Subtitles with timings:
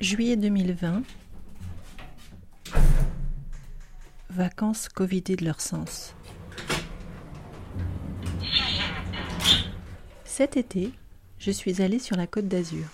[0.00, 1.02] Juillet 2020.
[4.30, 6.14] Vacances covidées de leur sens.
[10.24, 10.92] Cet été,
[11.38, 12.86] je suis allée sur la côte d'Azur.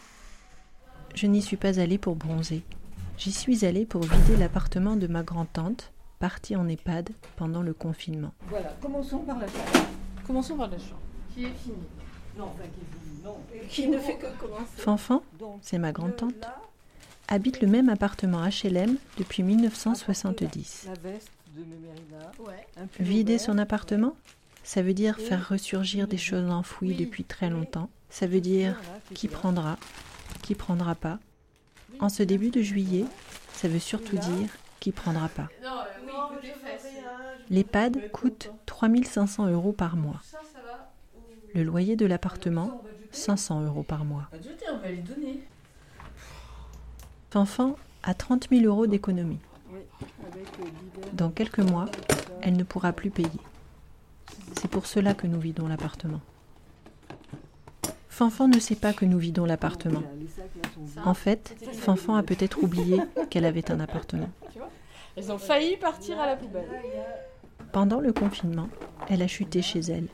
[1.15, 2.63] Je n'y suis pas allée pour bronzer.
[3.19, 8.33] J'y suis allée pour vider l'appartement de ma grand-tante, partie en EHPAD pendant le confinement.
[8.49, 9.89] Voilà, commençons par la chambre.
[10.27, 11.03] Commençons par la chambre.
[11.35, 11.77] Qui est finie?
[12.39, 13.37] Non, enfin qui est finie, non.
[13.69, 14.65] Qui ne fait que commencer.
[14.79, 15.23] Fanfan,
[15.61, 16.49] c'est ma grand-tante,
[17.29, 20.87] habite le même appartement HLM depuis 1970.
[20.87, 22.33] La veste de Mémérina.
[22.41, 22.67] Ouais.
[22.77, 24.17] un pull Vider son appartement,
[24.63, 27.05] ça veut dire faire ressurgir des choses enfouies Oui.
[27.05, 27.91] depuis très longtemps.
[28.11, 29.77] Ça veut dire c'est qui prendra,
[30.43, 31.19] qui prendra pas.
[32.01, 33.05] En ce début de juillet,
[33.53, 34.49] ça veut surtout dire
[34.81, 35.49] qui prendra pas.
[35.63, 35.69] Euh.
[37.51, 40.21] L'EHPAD coûte 3500 euros par mois.
[41.55, 44.29] Le loyer de l'appartement, 500 euros par mois.
[47.35, 47.75] Fanfan
[48.05, 49.41] a 30 000 euros d'économie.
[51.15, 51.87] Dans quelques mois,
[52.43, 53.29] elle ne pourra plus payer.
[54.53, 56.21] C'est pour cela que nous vidons l'appartement.
[58.09, 60.05] Fanfan ne sait pas que nous vidons l'appartement.
[61.05, 63.01] En fait, Fanfan a peut-être oublié
[63.31, 64.31] qu'elle avait un appartement.
[65.17, 66.69] Elles ont failli partir à la poubelle.
[67.73, 68.69] Pendant le confinement,
[69.09, 70.07] elle a chuté chez elle.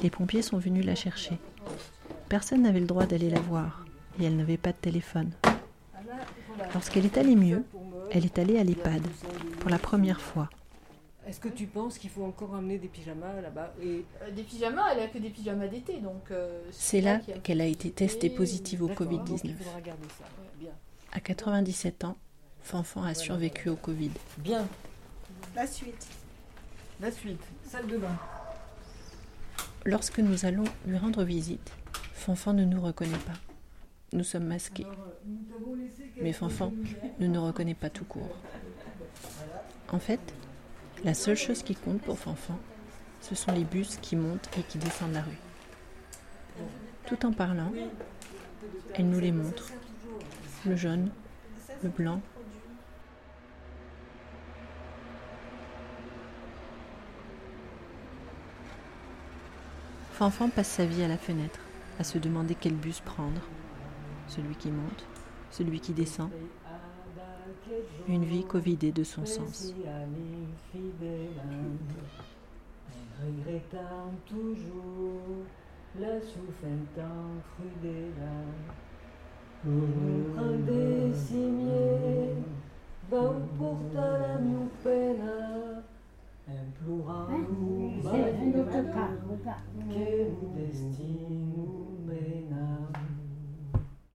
[0.00, 1.38] Les pompiers sont venus la chercher.
[2.28, 3.84] Personne n'avait le droit d'aller la voir
[4.20, 5.32] et elle n'avait pas de téléphone.
[6.74, 7.64] Lorsqu'elle est allée mieux,
[8.10, 9.02] elle est allée à l'EHPAD
[9.60, 10.48] pour la première fois.
[11.26, 14.92] Est-ce que tu penses qu'il faut encore amener des pyjamas là-bas et Euh, des pyjamas,
[14.92, 16.30] elle a que des pyjamas d'été, donc.
[16.32, 19.40] euh, C'est là a- qu'elle a été testée positive au D'accord, donc Covid-19.
[19.44, 20.24] Il faudra garder ça.
[20.58, 20.70] Bien.
[21.12, 22.16] À 97 ans,
[22.62, 24.10] Fanfan a survécu au Covid.
[24.38, 24.66] Bien.
[25.54, 26.06] La suite.
[27.00, 27.40] La suite.
[27.68, 28.16] Salle de bain.
[29.84, 31.70] Lorsque nous allons lui rendre visite,
[32.14, 33.32] Fanfan ne nous reconnaît pas.
[34.12, 34.86] Nous sommes masqués.
[36.22, 36.72] Mais Fanfan
[37.18, 38.36] ne nous reconnaît pas tout court.
[39.90, 40.20] En fait,
[41.04, 42.58] la seule chose qui compte pour Fanfan,
[43.20, 45.38] ce sont les bus qui montent et qui descendent la rue.
[47.06, 47.72] Tout en parlant,
[48.94, 49.70] elle nous les montre.
[50.64, 51.10] Le jaune,
[51.82, 52.20] le blanc.
[60.12, 61.58] Fanfan passe sa vie à la fenêtre,
[61.98, 63.40] à se demander quel bus prendre.
[64.28, 65.04] Celui qui monte,
[65.52, 66.30] celui qui descend.
[68.08, 69.72] Une vie covidée de son sens.
[73.22, 75.44] Regrettant toujours
[76.00, 78.32] la souffrance crudela.
[79.64, 82.34] Nous prendre cimier,
[83.08, 85.84] va portar la miu pena,
[86.48, 89.10] implorant nous C'est un autre cas,
[89.88, 91.42] que nous destinons.